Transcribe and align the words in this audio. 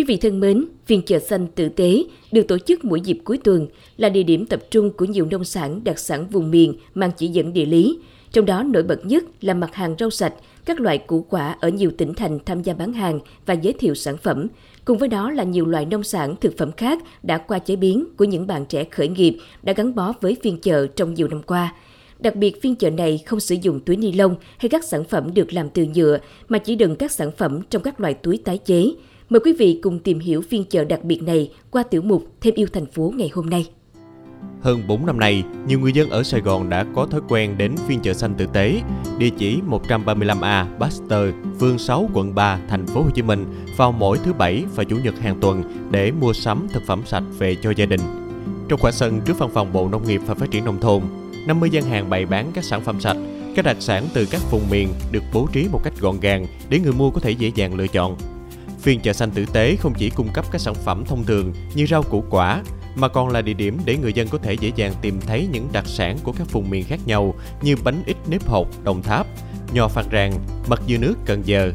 Quý 0.00 0.04
vị 0.04 0.16
thân 0.16 0.40
mến, 0.40 0.64
phiên 0.86 1.02
chợ 1.02 1.18
xanh 1.18 1.46
tử 1.54 1.68
tế 1.68 2.04
được 2.32 2.48
tổ 2.48 2.58
chức 2.58 2.84
mỗi 2.84 3.00
dịp 3.00 3.18
cuối 3.24 3.38
tuần 3.38 3.66
là 3.96 4.08
địa 4.08 4.22
điểm 4.22 4.46
tập 4.46 4.60
trung 4.70 4.90
của 4.90 5.04
nhiều 5.04 5.26
nông 5.26 5.44
sản 5.44 5.84
đặc 5.84 5.98
sản 5.98 6.26
vùng 6.26 6.50
miền 6.50 6.74
mang 6.94 7.10
chỉ 7.16 7.28
dẫn 7.28 7.52
địa 7.52 7.64
lý. 7.66 7.98
Trong 8.32 8.46
đó 8.46 8.62
nổi 8.62 8.82
bật 8.82 9.06
nhất 9.06 9.24
là 9.40 9.54
mặt 9.54 9.74
hàng 9.74 9.94
rau 9.98 10.10
sạch, 10.10 10.34
các 10.64 10.80
loại 10.80 10.98
củ 10.98 11.26
quả 11.28 11.56
ở 11.60 11.68
nhiều 11.68 11.90
tỉnh 11.98 12.14
thành 12.14 12.38
tham 12.46 12.62
gia 12.62 12.74
bán 12.74 12.92
hàng 12.92 13.20
và 13.46 13.54
giới 13.54 13.72
thiệu 13.72 13.94
sản 13.94 14.16
phẩm. 14.16 14.46
Cùng 14.84 14.98
với 14.98 15.08
đó 15.08 15.30
là 15.30 15.44
nhiều 15.44 15.66
loại 15.66 15.84
nông 15.84 16.02
sản 16.02 16.34
thực 16.40 16.58
phẩm 16.58 16.72
khác 16.72 16.98
đã 17.22 17.38
qua 17.38 17.58
chế 17.58 17.76
biến 17.76 18.04
của 18.16 18.24
những 18.24 18.46
bạn 18.46 18.66
trẻ 18.66 18.84
khởi 18.84 19.08
nghiệp 19.08 19.36
đã 19.62 19.72
gắn 19.72 19.94
bó 19.94 20.12
với 20.20 20.36
phiên 20.42 20.60
chợ 20.60 20.86
trong 20.86 21.14
nhiều 21.14 21.28
năm 21.28 21.42
qua. 21.42 21.74
Đặc 22.18 22.36
biệt 22.36 22.62
phiên 22.62 22.76
chợ 22.76 22.90
này 22.90 23.18
không 23.26 23.40
sử 23.40 23.56
dụng 23.62 23.80
túi 23.80 23.96
ni 23.96 24.12
lông 24.12 24.34
hay 24.58 24.68
các 24.68 24.84
sản 24.84 25.04
phẩm 25.04 25.34
được 25.34 25.52
làm 25.52 25.68
từ 25.70 25.86
nhựa 25.94 26.18
mà 26.48 26.58
chỉ 26.58 26.74
đựng 26.74 26.96
các 26.96 27.12
sản 27.12 27.30
phẩm 27.36 27.60
trong 27.70 27.82
các 27.82 28.00
loại 28.00 28.14
túi 28.14 28.38
tái 28.44 28.58
chế. 28.58 28.84
Mời 29.30 29.40
quý 29.44 29.52
vị 29.52 29.78
cùng 29.82 29.98
tìm 29.98 30.18
hiểu 30.18 30.42
phiên 30.42 30.64
chợ 30.64 30.84
đặc 30.84 31.04
biệt 31.04 31.22
này 31.22 31.50
qua 31.70 31.82
tiểu 31.82 32.02
mục 32.02 32.24
Thêm 32.40 32.54
yêu 32.54 32.66
thành 32.72 32.86
phố 32.86 33.12
ngày 33.16 33.30
hôm 33.32 33.50
nay. 33.50 33.66
Hơn 34.60 34.82
4 34.88 35.06
năm 35.06 35.18
nay, 35.18 35.44
nhiều 35.66 35.80
người 35.80 35.92
dân 35.92 36.10
ở 36.10 36.22
Sài 36.22 36.40
Gòn 36.40 36.70
đã 36.70 36.86
có 36.94 37.06
thói 37.06 37.20
quen 37.28 37.58
đến 37.58 37.74
phiên 37.88 38.00
chợ 38.00 38.12
xanh 38.12 38.34
tử 38.34 38.46
tế, 38.52 38.80
địa 39.18 39.30
chỉ 39.38 39.58
135A 39.68 40.78
Baxter, 40.78 41.34
phường 41.60 41.78
6, 41.78 42.10
quận 42.14 42.34
3, 42.34 42.60
thành 42.68 42.86
phố 42.86 43.02
Hồ 43.02 43.10
Chí 43.14 43.22
Minh 43.22 43.46
vào 43.76 43.92
mỗi 43.92 44.18
thứ 44.24 44.32
bảy 44.32 44.64
và 44.74 44.84
chủ 44.84 44.96
nhật 45.04 45.18
hàng 45.18 45.40
tuần 45.40 45.62
để 45.90 46.12
mua 46.12 46.32
sắm 46.32 46.66
thực 46.72 46.82
phẩm 46.86 47.02
sạch 47.06 47.24
về 47.38 47.56
cho 47.62 47.70
gia 47.70 47.86
đình. 47.86 48.00
Trong 48.68 48.80
khoảng 48.80 48.94
sân 48.94 49.20
trước 49.24 49.38
văn 49.38 49.50
phòng 49.52 49.72
Bộ 49.72 49.88
Nông 49.88 50.06
nghiệp 50.06 50.20
và 50.26 50.34
Phát 50.34 50.50
triển 50.50 50.64
nông 50.64 50.80
thôn, 50.80 51.02
50 51.46 51.70
gian 51.70 51.84
hàng 51.84 52.10
bày 52.10 52.26
bán 52.26 52.50
các 52.54 52.64
sản 52.64 52.80
phẩm 52.80 53.00
sạch, 53.00 53.16
các 53.56 53.64
đặc 53.64 53.76
sản 53.80 54.04
từ 54.14 54.26
các 54.30 54.40
vùng 54.50 54.70
miền 54.70 54.88
được 55.12 55.22
bố 55.32 55.48
trí 55.52 55.68
một 55.72 55.80
cách 55.84 55.94
gọn 56.00 56.20
gàng 56.20 56.46
để 56.68 56.78
người 56.78 56.92
mua 56.92 57.10
có 57.10 57.20
thể 57.20 57.30
dễ 57.30 57.50
dàng 57.54 57.74
lựa 57.74 57.86
chọn. 57.86 58.16
Phiên 58.82 59.00
chợ 59.00 59.12
xanh 59.12 59.30
tử 59.30 59.44
tế 59.52 59.76
không 59.76 59.94
chỉ 59.94 60.10
cung 60.10 60.28
cấp 60.34 60.44
các 60.52 60.60
sản 60.60 60.74
phẩm 60.74 61.04
thông 61.04 61.24
thường 61.24 61.52
như 61.74 61.86
rau 61.86 62.02
củ 62.02 62.24
quả, 62.30 62.62
mà 62.94 63.08
còn 63.08 63.28
là 63.28 63.42
địa 63.42 63.52
điểm 63.52 63.78
để 63.84 63.96
người 63.96 64.12
dân 64.12 64.28
có 64.28 64.38
thể 64.42 64.54
dễ 64.54 64.72
dàng 64.76 64.92
tìm 65.02 65.20
thấy 65.20 65.48
những 65.52 65.68
đặc 65.72 65.84
sản 65.86 66.16
của 66.24 66.32
các 66.38 66.46
vùng 66.52 66.70
miền 66.70 66.84
khác 66.88 67.00
nhau 67.06 67.34
như 67.62 67.76
bánh 67.84 68.02
ít 68.06 68.16
nếp 68.28 68.48
hột 68.48 68.68
Đồng 68.84 69.02
Tháp, 69.02 69.26
nho 69.72 69.88
Phan 69.88 70.04
Rang, 70.12 70.32
mật 70.68 70.80
dưa 70.88 70.96
nước 70.96 71.14
Cần 71.26 71.42
Giờ. 71.44 71.72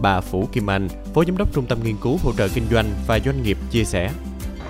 Bà 0.00 0.20
Phủ 0.20 0.48
Kim 0.52 0.70
Anh, 0.70 0.88
Phó 1.14 1.24
Giám 1.24 1.36
đốc 1.36 1.52
Trung 1.52 1.66
tâm 1.66 1.78
Nghiên 1.84 1.96
cứu 2.02 2.18
Hỗ 2.22 2.32
trợ 2.32 2.48
Kinh 2.54 2.66
doanh 2.70 2.86
và 3.06 3.18
Doanh 3.18 3.42
nghiệp 3.42 3.58
chia 3.70 3.84
sẻ. 3.84 4.10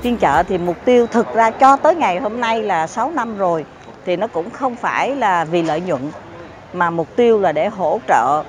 Phiên 0.02 0.16
chợ 0.16 0.42
thì 0.48 0.58
mục 0.58 0.76
tiêu 0.84 1.06
thực 1.06 1.34
ra 1.34 1.50
cho 1.50 1.76
tới 1.76 1.94
ngày 1.94 2.20
hôm 2.20 2.40
nay 2.40 2.62
là 2.62 2.86
6 2.86 3.10
năm 3.10 3.38
rồi 3.38 3.64
thì 4.06 4.16
nó 4.16 4.26
cũng 4.26 4.50
không 4.50 4.76
phải 4.76 5.16
là 5.16 5.44
vì 5.44 5.62
lợi 5.62 5.80
nhuận 5.80 6.10
mà 6.72 6.90
mục 6.90 7.08
tiêu 7.16 7.40
là 7.40 7.52
để 7.52 7.68
hỗ 7.68 8.00
trợ 8.08 8.42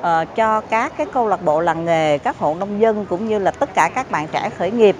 uh, 0.00 0.36
cho 0.36 0.60
các 0.60 0.92
cái 0.96 1.06
câu 1.12 1.28
lạc 1.28 1.44
bộ 1.44 1.60
làng 1.60 1.84
nghề, 1.84 2.18
các 2.18 2.38
hộ 2.38 2.54
nông 2.54 2.80
dân 2.80 3.06
cũng 3.06 3.28
như 3.28 3.38
là 3.38 3.50
tất 3.50 3.74
cả 3.74 3.90
các 3.94 4.10
bạn 4.10 4.28
trẻ 4.32 4.50
khởi 4.58 4.70
nghiệp 4.70 4.96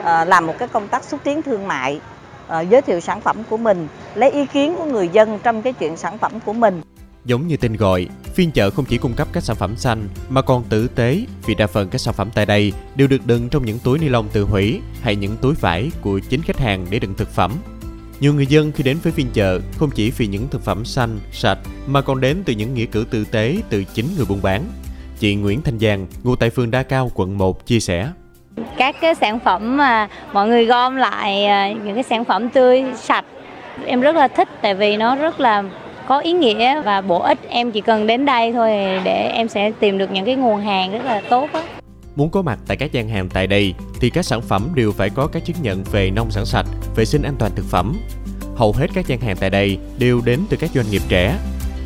uh, 0.00 0.04
làm 0.04 0.46
một 0.46 0.54
cái 0.58 0.68
công 0.68 0.88
tác 0.88 1.04
xúc 1.04 1.20
tiến 1.24 1.42
thương 1.42 1.68
mại, 1.68 2.00
uh, 2.46 2.70
giới 2.70 2.82
thiệu 2.82 3.00
sản 3.00 3.20
phẩm 3.20 3.36
của 3.50 3.56
mình, 3.56 3.88
lấy 4.14 4.30
ý 4.30 4.46
kiến 4.46 4.74
của 4.78 4.84
người 4.84 5.08
dân 5.08 5.38
trong 5.42 5.62
cái 5.62 5.72
chuyện 5.72 5.96
sản 5.96 6.18
phẩm 6.18 6.32
của 6.44 6.52
mình. 6.52 6.82
Giống 7.24 7.46
như 7.46 7.56
tên 7.56 7.76
gọi, 7.76 8.08
phiên 8.34 8.50
chợ 8.50 8.70
không 8.70 8.84
chỉ 8.84 8.98
cung 8.98 9.14
cấp 9.14 9.28
các 9.32 9.42
sản 9.42 9.56
phẩm 9.56 9.76
xanh 9.76 10.08
mà 10.28 10.42
còn 10.42 10.64
tử 10.64 10.88
tế 10.94 11.20
vì 11.46 11.54
đa 11.54 11.66
phần 11.66 11.88
các 11.88 11.98
sản 11.98 12.14
phẩm 12.14 12.30
tại 12.34 12.46
đây 12.46 12.72
đều 12.94 13.08
được 13.08 13.26
đựng 13.26 13.48
trong 13.48 13.64
những 13.64 13.78
túi 13.78 13.98
ni 13.98 14.08
lông 14.08 14.28
tự 14.28 14.42
hủy 14.44 14.80
hay 15.02 15.16
những 15.16 15.36
túi 15.36 15.54
vải 15.54 15.90
của 16.02 16.20
chính 16.28 16.42
khách 16.42 16.58
hàng 16.58 16.86
để 16.90 16.98
đựng 16.98 17.14
thực 17.14 17.30
phẩm 17.30 17.52
nhiều 18.20 18.34
người 18.34 18.46
dân 18.46 18.72
khi 18.72 18.84
đến 18.84 18.96
với 19.02 19.12
phiên 19.12 19.26
chợ 19.32 19.60
không 19.78 19.90
chỉ 19.94 20.10
vì 20.10 20.26
những 20.26 20.48
thực 20.48 20.64
phẩm 20.64 20.84
xanh, 20.84 21.18
sạch 21.32 21.58
mà 21.86 22.00
còn 22.00 22.20
đến 22.20 22.42
từ 22.44 22.52
những 22.52 22.74
nghĩa 22.74 22.86
cử 22.86 23.06
tử 23.10 23.24
tế 23.30 23.56
từ 23.70 23.84
chính 23.94 24.06
người 24.16 24.26
buôn 24.28 24.42
bán. 24.42 24.62
Chị 25.18 25.34
Nguyễn 25.34 25.62
Thanh 25.62 25.78
Giang, 25.78 26.06
ngụ 26.22 26.36
tại 26.36 26.50
phường 26.50 26.70
Đa 26.70 26.82
Cao, 26.82 27.10
quận 27.14 27.38
1 27.38 27.66
chia 27.66 27.80
sẻ. 27.80 28.08
Các 28.76 28.96
cái 29.00 29.14
sản 29.14 29.38
phẩm 29.38 29.76
mà 29.76 30.08
mọi 30.32 30.48
người 30.48 30.64
gom 30.64 30.96
lại 30.96 31.44
à, 31.44 31.72
những 31.72 31.94
cái 31.94 32.02
sản 32.02 32.24
phẩm 32.24 32.48
tươi, 32.48 32.84
sạch 32.96 33.24
em 33.86 34.00
rất 34.00 34.16
là 34.16 34.28
thích 34.28 34.48
tại 34.62 34.74
vì 34.74 34.96
nó 34.96 35.16
rất 35.16 35.40
là 35.40 35.62
có 36.06 36.18
ý 36.18 36.32
nghĩa 36.32 36.82
và 36.82 37.00
bổ 37.00 37.18
ích 37.18 37.38
em 37.48 37.72
chỉ 37.72 37.80
cần 37.80 38.06
đến 38.06 38.24
đây 38.24 38.52
thôi 38.52 38.70
để 39.04 39.30
em 39.34 39.48
sẽ 39.48 39.70
tìm 39.80 39.98
được 39.98 40.10
những 40.10 40.24
cái 40.24 40.34
nguồn 40.34 40.60
hàng 40.60 40.92
rất 40.92 41.04
là 41.04 41.22
tốt 41.28 41.48
đó. 41.52 41.62
Muốn 42.16 42.30
có 42.30 42.42
mặt 42.42 42.58
tại 42.66 42.76
các 42.76 42.92
gian 42.92 43.08
hàng 43.08 43.28
tại 43.28 43.46
đây 43.46 43.74
thì 44.00 44.10
các 44.10 44.24
sản 44.24 44.42
phẩm 44.42 44.68
đều 44.74 44.92
phải 44.92 45.10
có 45.10 45.26
các 45.26 45.44
chứng 45.44 45.56
nhận 45.62 45.84
về 45.84 46.10
nông 46.10 46.30
sản 46.30 46.46
sạch, 46.46 46.66
vệ 46.96 47.04
sinh 47.04 47.22
an 47.22 47.34
toàn 47.38 47.52
thực 47.54 47.64
phẩm. 47.64 47.96
Hầu 48.56 48.72
hết 48.72 48.86
các 48.94 49.06
gian 49.06 49.20
hàng 49.20 49.36
tại 49.40 49.50
đây 49.50 49.78
đều 49.98 50.20
đến 50.24 50.40
từ 50.50 50.56
các 50.56 50.70
doanh 50.74 50.90
nghiệp 50.90 51.02
trẻ. 51.08 51.38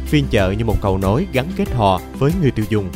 Phiên 0.07 0.25
chợ 0.31 0.55
như 0.59 0.65
một 0.65 0.77
cầu 0.81 0.99
nối 0.99 1.27
gắn 1.33 1.47
kết 1.57 1.71
họ 1.75 2.01
với 2.19 2.33
người 2.41 2.51
tiêu 2.51 2.65
dùng. 2.69 2.89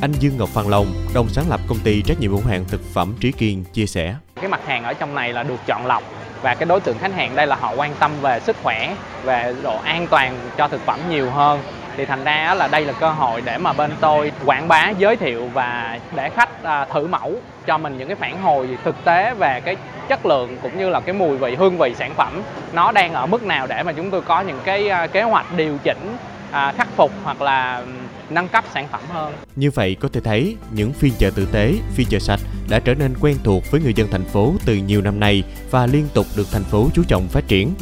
Anh 0.00 0.12
Dương 0.12 0.36
Ngọc 0.36 0.48
Phan 0.48 0.66
Long, 0.66 0.86
đồng 1.14 1.28
sáng 1.28 1.50
lập 1.50 1.60
công 1.68 1.78
ty 1.78 2.02
trách 2.02 2.20
nhiệm 2.20 2.30
hữu 2.30 2.42
hạn 2.48 2.64
thực 2.68 2.80
phẩm 2.92 3.14
Trí 3.20 3.32
Kiên 3.32 3.64
chia 3.64 3.86
sẻ. 3.86 4.16
Cái 4.34 4.48
mặt 4.48 4.60
hàng 4.66 4.84
ở 4.84 4.92
trong 4.92 5.14
này 5.14 5.32
là 5.32 5.42
được 5.42 5.60
chọn 5.66 5.86
lọc 5.86 6.02
và 6.42 6.54
cái 6.54 6.66
đối 6.66 6.80
tượng 6.80 6.98
khách 6.98 7.14
hàng 7.14 7.36
đây 7.36 7.46
là 7.46 7.56
họ 7.56 7.74
quan 7.76 7.94
tâm 7.98 8.12
về 8.20 8.40
sức 8.40 8.56
khỏe, 8.62 8.96
về 9.24 9.54
độ 9.62 9.78
an 9.78 10.06
toàn 10.10 10.38
cho 10.58 10.68
thực 10.68 10.80
phẩm 10.86 11.00
nhiều 11.10 11.30
hơn 11.30 11.60
thì 11.96 12.04
thành 12.04 12.24
ra 12.24 12.54
là 12.54 12.68
đây 12.68 12.84
là 12.84 12.92
cơ 12.92 13.10
hội 13.10 13.42
để 13.44 13.58
mà 13.58 13.72
bên 13.72 13.90
tôi 14.00 14.32
quảng 14.44 14.68
bá 14.68 14.90
giới 14.98 15.16
thiệu 15.16 15.50
và 15.54 15.98
để 16.16 16.30
khách 16.30 16.62
à, 16.62 16.84
thử 16.84 17.06
mẫu 17.06 17.34
cho 17.66 17.78
mình 17.78 17.98
những 17.98 18.08
cái 18.08 18.16
phản 18.16 18.42
hồi 18.42 18.68
thực 18.84 19.04
tế 19.04 19.34
về 19.34 19.60
cái 19.64 19.76
chất 20.08 20.26
lượng 20.26 20.56
cũng 20.62 20.78
như 20.78 20.90
là 20.90 21.00
cái 21.00 21.12
mùi 21.12 21.36
vị 21.36 21.54
hương 21.54 21.78
vị 21.78 21.94
sản 21.98 22.14
phẩm 22.14 22.42
nó 22.72 22.92
đang 22.92 23.12
ở 23.12 23.26
mức 23.26 23.42
nào 23.42 23.66
để 23.66 23.82
mà 23.82 23.92
chúng 23.92 24.10
tôi 24.10 24.22
có 24.22 24.40
những 24.40 24.58
cái 24.64 24.88
à, 24.88 25.06
kế 25.06 25.22
hoạch 25.22 25.56
điều 25.56 25.78
chỉnh 25.82 26.16
à, 26.50 26.72
khắc 26.76 26.88
phục 26.96 27.12
hoặc 27.24 27.42
là 27.42 27.82
nâng 28.30 28.48
cấp 28.48 28.64
sản 28.74 28.88
phẩm 28.92 29.00
hơn. 29.08 29.32
Như 29.56 29.70
vậy 29.70 29.96
có 30.00 30.08
thể 30.12 30.20
thấy 30.20 30.56
những 30.70 30.92
phiên 30.92 31.12
chợ 31.18 31.30
tử 31.36 31.48
tế, 31.52 31.72
phiên 31.94 32.06
chợ 32.10 32.18
sạch 32.18 32.40
đã 32.68 32.78
trở 32.78 32.94
nên 32.94 33.14
quen 33.20 33.36
thuộc 33.44 33.62
với 33.70 33.80
người 33.80 33.94
dân 33.94 34.08
thành 34.10 34.24
phố 34.24 34.52
từ 34.66 34.74
nhiều 34.74 35.02
năm 35.02 35.20
nay 35.20 35.42
và 35.70 35.86
liên 35.86 36.08
tục 36.14 36.26
được 36.36 36.46
thành 36.52 36.64
phố 36.64 36.88
chú 36.94 37.02
trọng 37.08 37.28
phát 37.28 37.48
triển. 37.48 37.74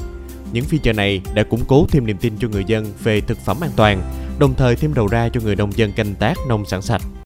Những 0.55 0.65
phiên 0.65 0.81
chợ 0.81 0.93
này 0.93 1.21
đã 1.35 1.43
củng 1.43 1.65
cố 1.69 1.87
thêm 1.91 2.07
niềm 2.07 2.17
tin 2.21 2.33
cho 2.39 2.49
người 2.49 2.65
dân 2.67 2.87
về 3.03 3.21
thực 3.21 3.39
phẩm 3.39 3.57
an 3.61 3.71
toàn, 3.77 4.03
đồng 4.39 4.55
thời 4.55 4.77
thêm 4.77 4.95
đầu 4.95 5.07
ra 5.07 5.29
cho 5.29 5.41
người 5.41 5.57
nông 5.57 5.77
dân 5.77 5.93
canh 5.93 6.15
tác 6.15 6.35
nông 6.49 6.65
sản 6.67 6.83
sạch. 6.83 7.03